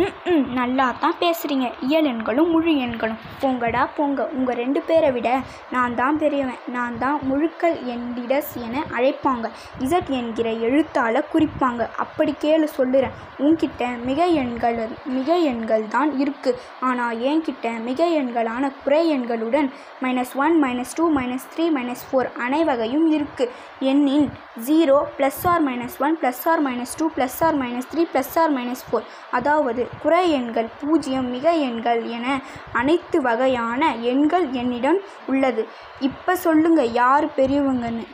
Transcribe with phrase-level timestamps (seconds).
[0.00, 3.18] ம் ம் நல்லா தான் பேசுகிறீங்க இயல் எண்களும் முழு எண்களும்.
[3.40, 4.20] போங்கடா போங்க.
[4.36, 5.28] உங்கள் ரெண்டு பேரை விட
[5.74, 6.62] நான் தான் பெரியவன்.
[6.76, 9.48] நான் தான் முழுக்கள் எண்டிடஸ் என அழைப்பாங்க.
[9.86, 11.82] இசட் என்கிற எழுத்தால் குறிப்பாங்க.
[12.04, 13.16] அப்படி கேளு சொல்லுறேன்.
[13.44, 14.78] உன்கிட்ட மிக எண்கள்
[15.16, 19.68] மிக எண்கள் தான் இருக்குது ஆனால் என்கிட்ட மிக எண்களான குறை எண்களுடன்
[20.04, 23.52] minus one minus two minus three minus four அனைவகையும் இருக்குது
[23.92, 24.28] எண்ணின்
[24.66, 28.52] zero plus or minus one plus or minus two plus or minus three plus or
[28.58, 29.06] minus four
[29.38, 32.26] அதாவது குறை எண்கள் பூஜ்ஜியம் மிக எண்கள் என
[32.72, 35.68] அனைத்து வகையான எண்கள் என்னிடம் உள்ளது.
[36.00, 38.06] இப்போ சொல்லுங்க யார் பெரியவங்கன்னு?